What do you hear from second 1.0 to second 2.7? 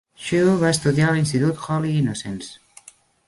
a l'institut Holy Innocents.